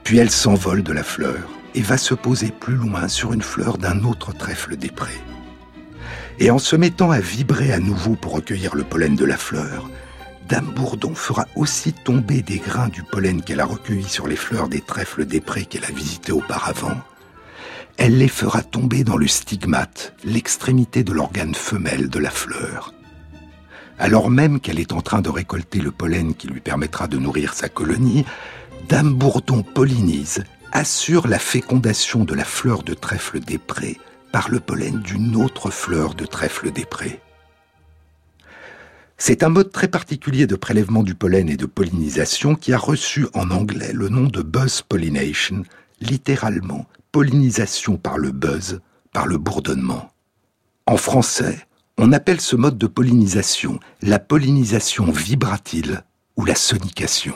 [0.05, 3.78] Puis elle s'envole de la fleur et va se poser plus loin sur une fleur
[3.78, 5.20] d'un autre trèfle des prés.
[6.41, 9.91] Et en se mettant à vibrer à nouveau pour recueillir le pollen de la fleur,
[10.49, 14.68] Dame Bourdon fera aussi tomber des grains du pollen qu'elle a recueillis sur les fleurs
[14.68, 16.97] des trèfles des prés qu'elle a visités auparavant.
[17.97, 22.95] Elle les fera tomber dans le stigmate, l'extrémité de l'organe femelle de la fleur.
[23.99, 27.53] Alors même qu'elle est en train de récolter le pollen qui lui permettra de nourrir
[27.53, 28.24] sa colonie,
[28.89, 33.99] Dame Bourdon pollinise, assure la fécondation de la fleur de trèfle des prés
[34.33, 37.20] par le pollen d'une autre fleur de trèfle des prés.
[39.16, 43.26] C'est un mode très particulier de prélèvement du pollen et de pollinisation qui a reçu
[43.35, 45.64] en anglais le nom de buzz pollination,
[46.01, 48.81] littéralement pollinisation par le buzz,
[49.12, 50.12] par le bourdonnement.
[50.87, 51.66] En français,
[51.99, 56.05] on appelle ce mode de pollinisation la pollinisation vibratile
[56.37, 57.35] ou la sonication.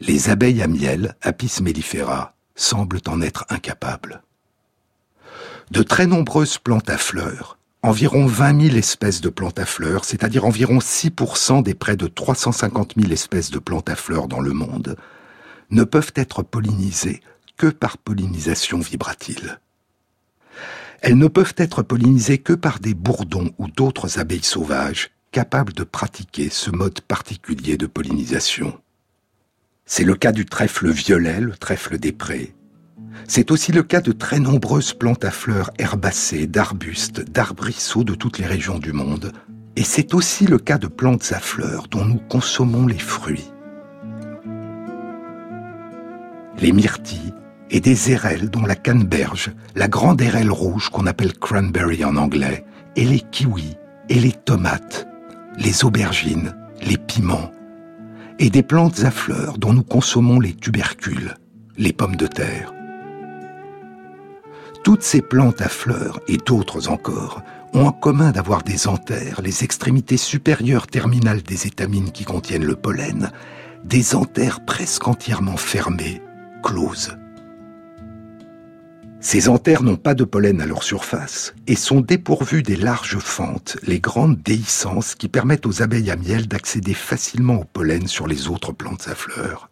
[0.00, 4.22] Les abeilles à miel, Apis mellifera, semblent en être incapables.
[5.70, 10.46] De très nombreuses plantes à fleurs, environ 20 000 espèces de plantes à fleurs, c'est-à-dire
[10.46, 14.96] environ 6% des près de 350 000 espèces de plantes à fleurs dans le monde,
[15.70, 17.20] ne peuvent être pollinisées
[17.58, 19.60] que par pollinisation vibratile.
[21.02, 25.84] Elles ne peuvent être pollinisées que par des bourdons ou d'autres abeilles sauvages capables de
[25.84, 28.80] pratiquer ce mode particulier de pollinisation.
[29.84, 32.54] C'est le cas du trèfle violet, le trèfle des prés.
[33.26, 38.38] C'est aussi le cas de très nombreuses plantes à fleurs herbacées, d'arbustes, d'arbrisseaux de toutes
[38.38, 39.32] les régions du monde.
[39.76, 43.50] Et c'est aussi le cas de plantes à fleurs dont nous consommons les fruits.
[46.60, 47.34] Les myrtilles,
[47.70, 52.64] et des érelles dont la canneberge, la grande érelle rouge qu'on appelle cranberry en anglais,
[52.96, 53.76] et les kiwis,
[54.08, 55.06] et les tomates,
[55.58, 57.52] les aubergines, les piments,
[58.38, 61.34] et des plantes à fleurs dont nous consommons les tubercules,
[61.76, 62.72] les pommes de terre.
[64.88, 67.42] Toutes ces plantes à fleurs, et d'autres encore,
[67.74, 72.74] ont en commun d'avoir des anthères, les extrémités supérieures terminales des étamines qui contiennent le
[72.74, 73.30] pollen,
[73.84, 76.22] des anthères presque entièrement fermées,
[76.62, 77.18] closes.
[79.20, 83.76] Ces anthères n'ont pas de pollen à leur surface et sont dépourvues des larges fentes,
[83.82, 88.48] les grandes déhiscences qui permettent aux abeilles à miel d'accéder facilement au pollen sur les
[88.48, 89.68] autres plantes à fleurs.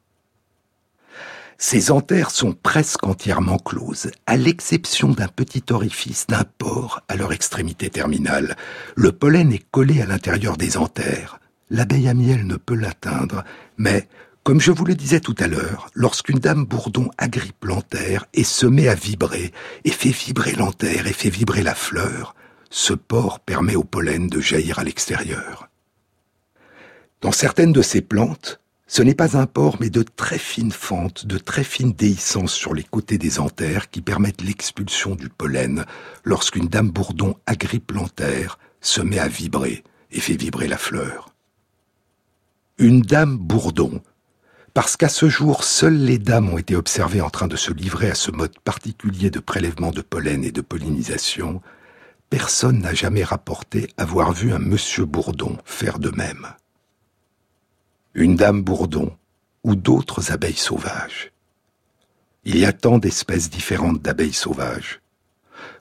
[1.59, 7.33] Ces anthères sont presque entièrement closes, à l'exception d'un petit orifice, d'un pore à leur
[7.33, 8.57] extrémité terminale.
[8.95, 11.41] Le pollen est collé à l'intérieur des anthères.
[11.71, 13.43] L'abeille à miel ne peut l'atteindre,
[13.79, 14.07] mais
[14.45, 18.67] comme je vous le disais tout à l'heure, lorsqu'une dame bourdon agrippe l'anthère et se
[18.67, 19.53] met à vibrer,
[19.85, 22.37] et fait vibrer l'anthère et fait vibrer la fleur,
[22.71, 25.69] ce port permet au pollen de jaillir à l'extérieur.
[27.23, 31.27] Dans certaines de ces plantes, ce n'est pas un port, mais de très fines fentes,
[31.27, 35.85] de très fines déhiscences sur les côtés des anthères qui permettent l'expulsion du pollen
[36.25, 39.83] lorsqu'une dame bourdon agrippe l'anthère, se met à vibrer
[40.13, 41.35] et fait vibrer la fleur.
[42.79, 44.03] Une dame bourdon
[44.77, 48.11] parce qu'à ce jour, seules les dames ont été observées en train de se livrer
[48.11, 51.63] à ce mode particulier de prélèvement de pollen et de pollinisation,
[52.29, 56.47] personne n'a jamais rapporté avoir vu un monsieur Bourdon faire de même.
[58.19, 59.15] Une dame Bourdon
[59.63, 61.33] ou d'autres abeilles sauvages.
[62.45, 65.03] Il y a tant d'espèces différentes d'abeilles sauvages.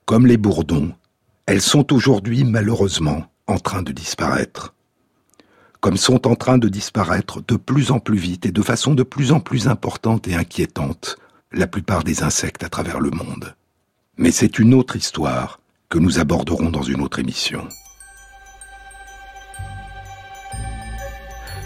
[0.04, 0.94] Comme les bourdons,
[1.46, 4.74] elles sont aujourd'hui malheureusement en train de disparaître
[5.80, 9.04] comme sont en train de disparaître de plus en plus vite et de façon de
[9.04, 11.18] plus en plus importante et inquiétante
[11.52, 13.56] la plupart des insectes à travers le monde.
[14.18, 15.60] Mais c'est une autre histoire
[15.90, 17.68] que nous aborderons dans une autre émission.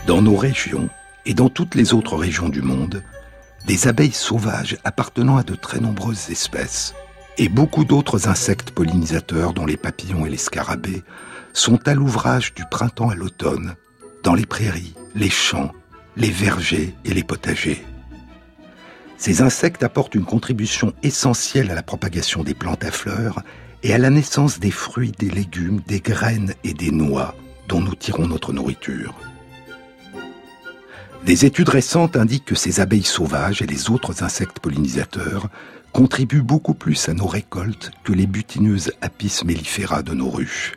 [0.07, 0.89] Dans nos régions
[1.25, 3.03] et dans toutes les autres régions du monde,
[3.65, 6.93] des abeilles sauvages appartenant à de très nombreuses espèces
[7.37, 11.03] et beaucoup d'autres insectes pollinisateurs dont les papillons et les scarabées
[11.53, 13.75] sont à l'ouvrage du printemps à l'automne
[14.23, 15.71] dans les prairies, les champs,
[16.17, 17.85] les vergers et les potagers.
[19.17, 23.43] Ces insectes apportent une contribution essentielle à la propagation des plantes à fleurs
[23.83, 27.35] et à la naissance des fruits, des légumes, des graines et des noix
[27.67, 29.13] dont nous tirons notre nourriture.
[31.25, 35.49] Des études récentes indiquent que ces abeilles sauvages et les autres insectes pollinisateurs
[35.91, 40.73] contribuent beaucoup plus à nos récoltes que les butineuses Apis mellifera de nos ruches.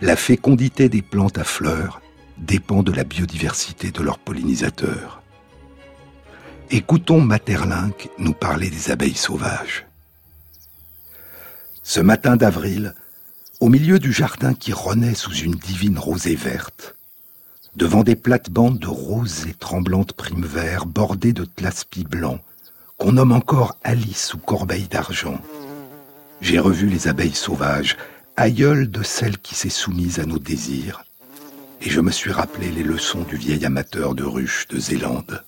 [0.00, 2.00] La fécondité des plantes à fleurs
[2.38, 5.22] dépend de la biodiversité de leurs pollinisateurs.
[6.70, 9.86] Écoutons Materlinck nous parler des abeilles sauvages.
[11.82, 12.94] Ce matin d'avril,
[13.58, 16.94] au milieu du jardin qui renaît sous une divine rosée verte,
[17.76, 22.40] devant des plates-bandes de roses et tremblantes primes verts bordées de tlaspis blancs,
[22.96, 25.40] qu'on nomme encore Alice ou corbeille d'argent,
[26.40, 27.96] j'ai revu les abeilles sauvages,
[28.36, 31.04] aïeules de celles qui s'est soumise à nos désirs,
[31.82, 35.42] et je me suis rappelé les leçons du vieil amateur de ruches de Zélande.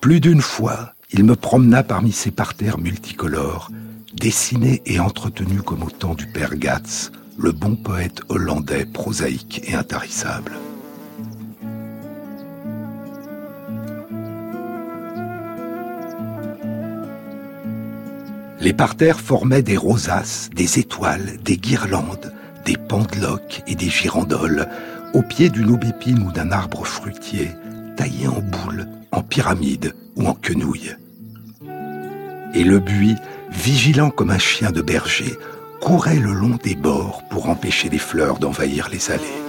[0.00, 3.70] Plus d'une fois, il me promena parmi ces parterres multicolores,
[4.14, 9.74] dessinés et entretenus comme au temps du père Gatz, le bon poète hollandais prosaïque et
[9.74, 10.52] intarissable.
[18.60, 22.32] Les parterres formaient des rosaces, des étoiles, des guirlandes,
[22.64, 24.68] des pendeloques et des girandoles,
[25.14, 27.50] au pied d'une aubépine ou d'un arbre fruitier,
[27.96, 30.96] taillé en boule, en pyramide ou en quenouille.
[32.54, 33.16] Et le buis,
[33.50, 35.36] vigilant comme un chien de berger,
[35.82, 39.42] courait le long des bords pour empêcher les fleurs d'envahir les allées.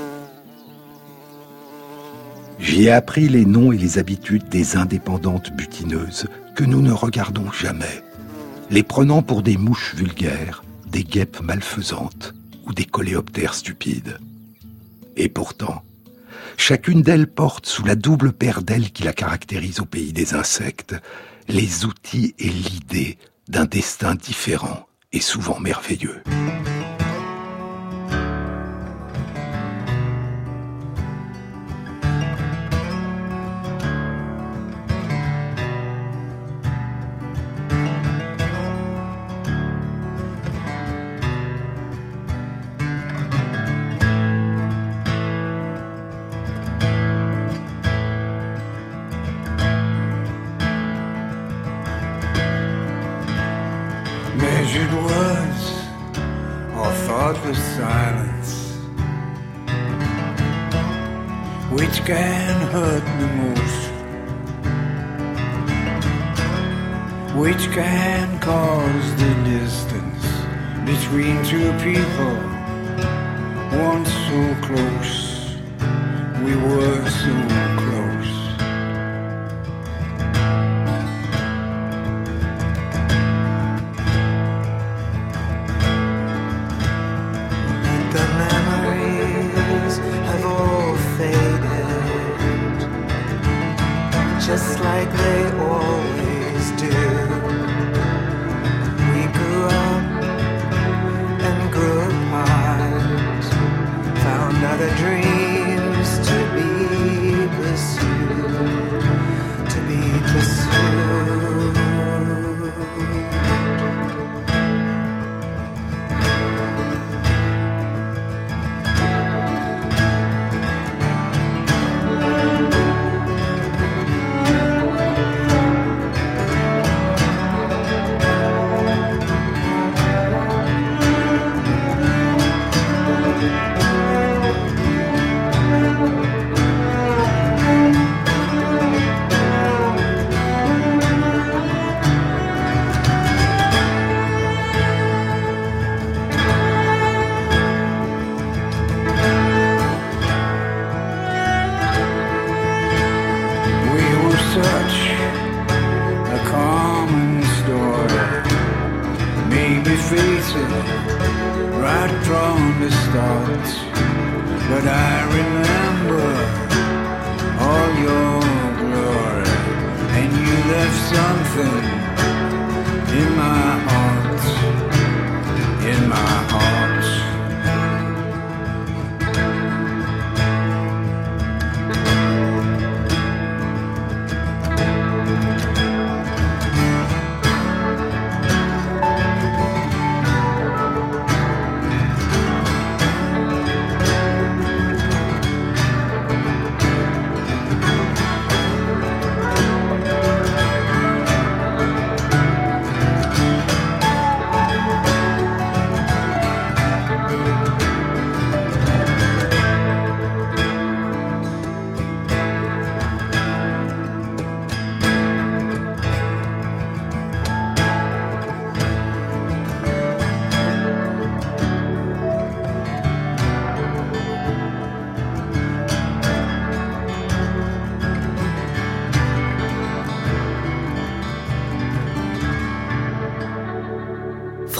[2.57, 7.51] J'y ai appris les noms et les habitudes des indépendantes butineuses que nous ne regardons
[7.51, 8.03] jamais,
[8.71, 12.33] les prenant pour des mouches vulgaires, des guêpes malfaisantes
[12.65, 14.17] ou des coléoptères stupides.
[15.15, 15.83] Et pourtant,
[16.57, 20.95] chacune d'elles porte sous la double paire d'ailes qui la caractérise au pays des insectes
[21.47, 23.19] les outils et l'idée
[23.49, 26.21] d'un destin différent et souvent merveilleux.
[62.73, 63.91] hurt the most,
[67.37, 70.25] which can cause the distance
[70.83, 72.52] between two people.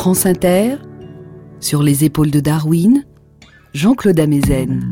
[0.03, 0.75] France Inter,
[1.61, 3.05] sur les épaules de Darwin,
[3.73, 4.91] Jean-Claude Amezen.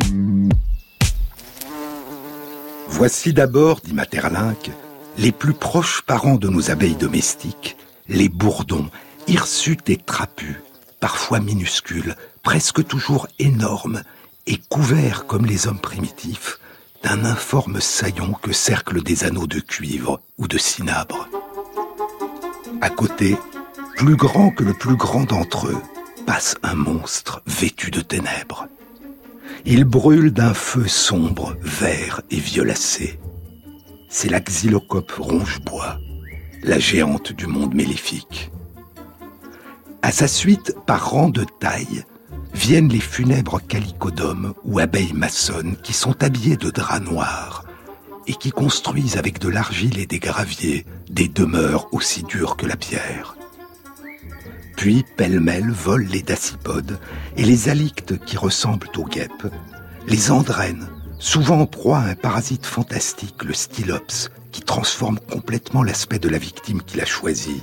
[2.87, 4.71] Voici d'abord, dit Materlinck,
[5.17, 7.75] les plus proches parents de nos abeilles domestiques,
[8.07, 8.89] les bourdons,
[9.27, 10.55] hirsutes et trapus,
[11.01, 14.03] parfois minuscules, presque toujours énormes,
[14.47, 16.57] et couverts comme les hommes primitifs
[17.03, 21.27] d'un informe saillon que cerclent des anneaux de cuivre ou de cinabre.
[22.79, 23.35] À côté,
[24.01, 25.81] plus grand que le plus grand d'entre eux,
[26.25, 28.65] passe un monstre vêtu de ténèbres.
[29.63, 33.19] Il brûle d'un feu sombre, vert et violacé.
[34.09, 35.99] C'est la xylocope ronge-bois,
[36.63, 38.51] la géante du monde méléfique.
[40.01, 42.03] À sa suite, par rang de taille,
[42.55, 47.65] viennent les funèbres calicodomes ou abeilles maçonnes qui sont habillées de draps noirs
[48.25, 52.77] et qui construisent avec de l'argile et des graviers des demeures aussi dures que la
[52.77, 53.35] pierre.
[54.81, 56.97] Puis, pêle-mêle, volent les dasypodes
[57.37, 59.45] et les alictes qui ressemblent aux guêpes,
[60.07, 66.17] les andrènes, souvent en proie à un parasite fantastique, le stylops, qui transforme complètement l'aspect
[66.17, 67.61] de la victime qu'il a choisie,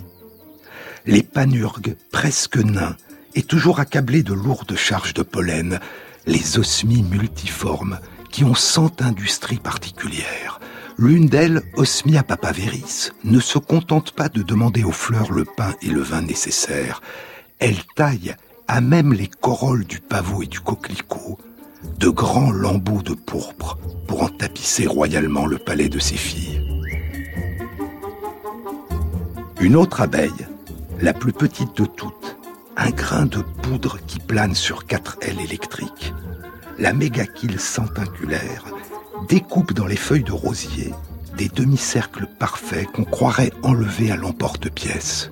[1.07, 2.97] les panurgues, presque nains,
[3.35, 5.81] et toujours accablés de lourdes charges de pollen,
[6.25, 7.99] les osmies multiformes,
[8.31, 10.61] qui ont cent industries particulières.
[11.01, 15.91] L'une d'elles, Osmia papaveris, ne se contente pas de demander aux fleurs le pain et
[15.91, 17.03] le vin nécessaires.
[17.61, 18.35] Elle taille,
[18.67, 21.39] à même les corolles du pavot et du coquelicot,
[22.01, 23.79] de grands lambeaux de pourpre
[24.09, 26.61] pour en tapisser royalement le palais de ses filles.
[29.61, 30.49] Une autre abeille,
[31.01, 32.39] la plus petite de toutes,
[32.77, 36.13] un grain de poudre qui plane sur quatre ailes électriques,
[36.77, 38.65] la mégachile centinculaire,
[39.27, 40.93] découpe dans les feuilles de rosier
[41.37, 45.31] des demi-cercles parfaits qu'on croirait enlevés à l'emporte-pièce.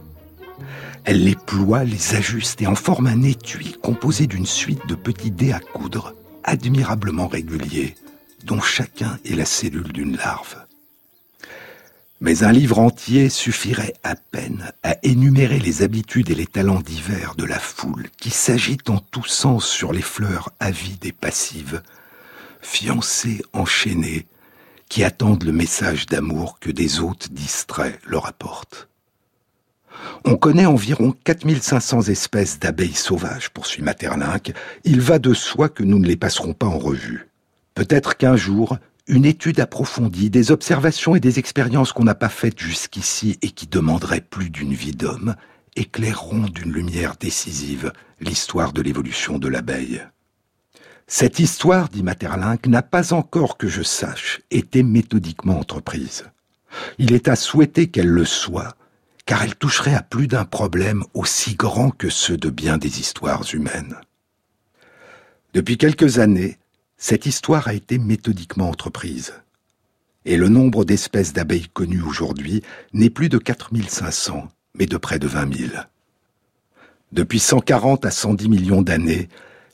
[1.04, 5.30] Elle les ploie, les ajuste et en forme un étui composé d'une suite de petits
[5.30, 6.14] dés à coudre,
[6.44, 7.94] admirablement réguliers,
[8.44, 10.56] dont chacun est la cellule d'une larve.
[12.20, 17.34] Mais un livre entier suffirait à peine à énumérer les habitudes et les talents divers
[17.34, 21.82] de la foule qui s'agite en tous sens sur les fleurs avides et passives,
[22.66, 24.26] fiancées enchaînées,
[24.88, 28.88] qui attendent le message d'amour que des hôtes distraits leur apportent.
[30.24, 34.52] On connaît environ 4500 espèces d'abeilles sauvages, poursuit Materlinck.
[34.84, 37.28] Il va de soi que nous ne les passerons pas en revue.
[37.74, 42.58] Peut-être qu'un jour, une étude approfondie, des observations et des expériences qu'on n'a pas faites
[42.58, 45.36] jusqu'ici et qui demanderaient plus d'une vie d'homme,
[45.76, 50.02] éclaireront d'une lumière décisive l'histoire de l'évolution de l'abeille.
[51.08, 56.24] Cette histoire, dit Materlinck, n'a pas encore, que je sache, été méthodiquement entreprise.
[56.98, 58.76] Il est à souhaiter qu'elle le soit,
[59.24, 63.44] car elle toucherait à plus d'un problème aussi grand que ceux de bien des histoires
[63.54, 63.96] humaines.
[65.54, 66.58] Depuis quelques années,
[66.96, 69.32] cette histoire a été méthodiquement entreprise.
[70.24, 75.28] Et le nombre d'espèces d'abeilles connues aujourd'hui n'est plus de 4500, mais de près de
[75.28, 75.70] 20 000.
[77.12, 79.28] Depuis 140 à 110 millions d'années,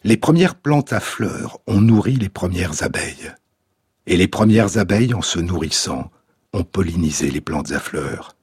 [0.05, 3.33] les premières plantes à fleurs ont nourri les premières abeilles.
[4.07, 6.11] Et les premières abeilles, en se nourrissant,
[6.53, 8.37] ont pollinisé les plantes à fleurs.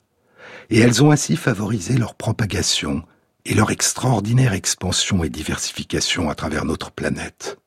[0.69, 3.03] Et elles ont ainsi favorisé leur propagation
[3.45, 7.57] et leur extraordinaire expansion et diversification à travers notre planète.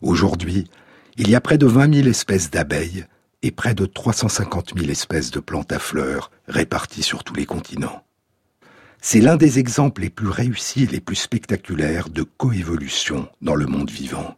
[0.00, 0.68] Aujourd'hui,
[1.16, 3.06] il y a près de 20 000 espèces d'abeilles
[3.42, 8.04] et près de 350 000 espèces de plantes à fleurs réparties sur tous les continents.
[9.04, 13.66] C'est l'un des exemples les plus réussis et les plus spectaculaires de coévolution dans le
[13.66, 14.36] monde vivant.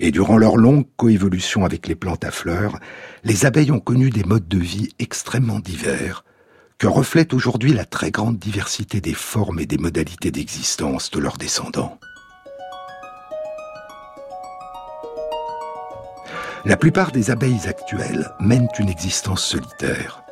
[0.00, 2.80] Et durant leur longue coévolution avec les plantes à fleurs,
[3.22, 6.24] les abeilles ont connu des modes de vie extrêmement divers,
[6.78, 11.36] que reflète aujourd'hui la très grande diversité des formes et des modalités d'existence de leurs
[11.36, 12.00] descendants.
[16.64, 20.24] La plupart des abeilles actuelles mènent une existence solitaire.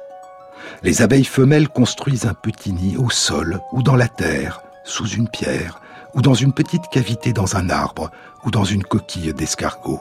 [0.82, 5.28] Les abeilles femelles construisent un petit nid au sol ou dans la terre, sous une
[5.28, 5.80] pierre,
[6.14, 8.10] ou dans une petite cavité dans un arbre,
[8.44, 10.00] ou dans une coquille d'escargot.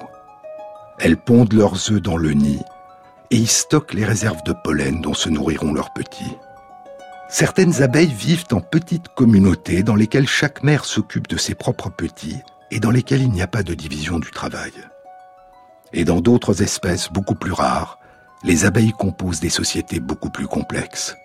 [0.99, 2.61] Elles pondent leurs œufs dans le nid
[3.31, 6.37] et y stockent les réserves de pollen dont se nourriront leurs petits.
[7.27, 12.41] Certaines abeilles vivent en petites communautés dans lesquelles chaque mère s'occupe de ses propres petits
[12.71, 14.71] et dans lesquelles il n'y a pas de division du travail.
[15.91, 17.99] Et dans d'autres espèces beaucoup plus rares,
[18.45, 21.15] les abeilles composent des sociétés beaucoup plus complexes.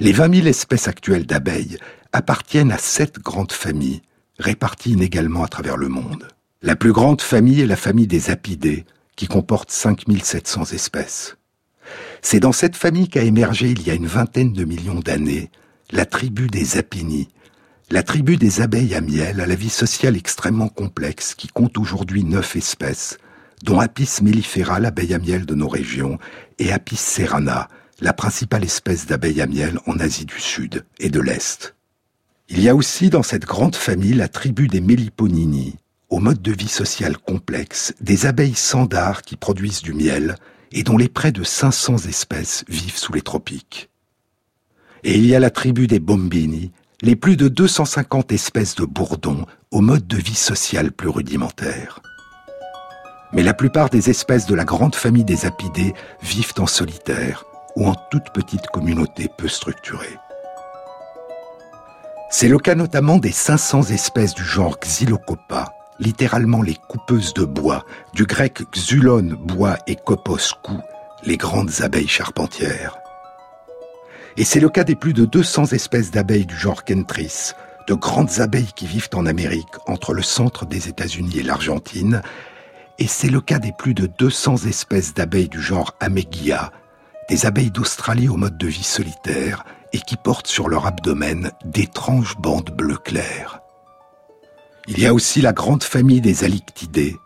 [0.00, 1.78] Les 20 000 espèces actuelles d'abeilles
[2.12, 4.02] appartiennent à sept grandes familles
[4.38, 6.28] réparties inégalement à travers le monde.
[6.62, 11.36] La plus grande famille est la famille des apidés, qui comporte 5700 espèces.
[12.22, 15.50] C'est dans cette famille qu'a émergé il y a une vingtaine de millions d'années
[15.90, 17.28] la tribu des apinies,
[17.90, 22.24] la tribu des abeilles à miel à la vie sociale extrêmement complexe qui compte aujourd'hui
[22.24, 23.18] neuf espèces,
[23.62, 26.18] dont Apis mellifera, l'abeille à miel de nos régions,
[26.58, 27.68] et Apis serrana,
[28.00, 31.74] la principale espèce d'abeille à miel en Asie du Sud et de l'Est.
[32.48, 35.76] Il y a aussi dans cette grande famille la tribu des Melliponini,
[36.10, 40.34] au mode de vie social complexe, des abeilles sandars qui produisent du miel
[40.72, 43.88] et dont les près de 500 espèces vivent sous les tropiques.
[45.04, 49.46] Et il y a la tribu des Bombini, les plus de 250 espèces de bourdons
[49.70, 52.00] au mode de vie social plus rudimentaire.
[53.32, 57.44] Mais la plupart des espèces de la grande famille des apidés vivent en solitaire
[57.76, 60.18] ou en toute petite communauté peu structurée.
[62.30, 67.84] C'est le cas notamment des 500 espèces du genre Xylocopa, littéralement les coupeuses de bois,
[68.14, 70.80] du grec xulon, bois et kopos, cou,
[71.24, 72.96] les grandes abeilles charpentières.
[74.36, 77.52] Et c'est le cas des plus de 200 espèces d'abeilles du genre Kentris,
[77.86, 82.22] de grandes abeilles qui vivent en Amérique entre le centre des États-Unis et l'Argentine.
[82.98, 86.72] Et c'est le cas des plus de 200 espèces d'abeilles du genre Amegia,
[87.28, 92.36] des abeilles d'Australie au mode de vie solitaire et qui portent sur leur abdomen d'étranges
[92.38, 93.60] bandes bleu clair.
[94.88, 97.16] Il y a aussi la grande famille des alictidés,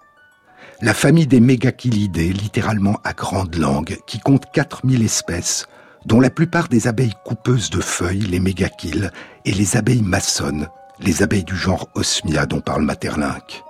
[0.83, 5.67] la famille des mégachilidés, littéralement à grande langue, qui compte 4000 espèces,
[6.05, 9.11] dont la plupart des abeilles coupeuses de feuilles, les mégachiles,
[9.47, 10.69] et les abeilles maçonnes,
[11.01, 13.65] les abeilles du genre Osmia dont parle Materlinck.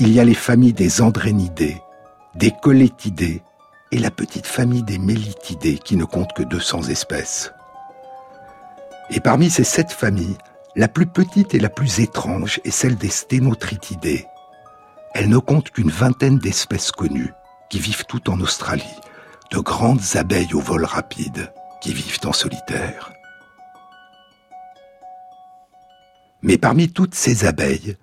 [0.00, 1.82] Il y a les familles des andrénidés,
[2.36, 3.42] des colétidés,
[3.90, 7.52] et la petite famille des mélitidés qui ne compte que 200 espèces.
[9.10, 10.38] Et parmi ces sept familles,
[10.76, 14.26] la plus petite et la plus étrange est celle des sténotritidés.
[15.14, 17.32] Elle ne compte qu'une vingtaine d'espèces connues
[17.68, 18.84] qui vivent toutes en Australie,
[19.50, 23.12] de grandes abeilles au vol rapide qui vivent en solitaire.
[26.42, 27.96] Mais parmi toutes ces abeilles,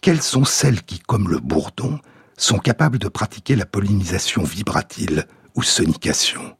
[0.00, 1.98] quelles sont celles qui, comme le bourdon,
[2.36, 6.56] sont capables de pratiquer la pollinisation vibratile ou sonication?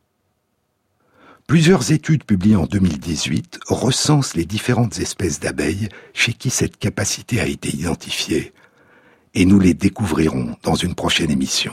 [1.47, 7.47] Plusieurs études publiées en 2018 recensent les différentes espèces d'abeilles chez qui cette capacité a
[7.47, 8.53] été identifiée.
[9.35, 11.73] Et nous les découvrirons dans une prochaine émission.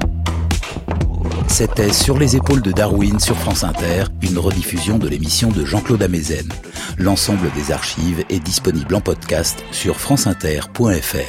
[1.51, 6.01] C'était Sur les épaules de Darwin sur France Inter, une rediffusion de l'émission de Jean-Claude
[6.01, 6.47] Amezen.
[6.97, 11.27] L'ensemble des archives est disponible en podcast sur franceinter.fr.